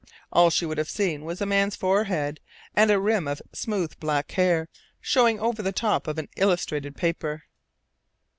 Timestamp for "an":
6.17-6.27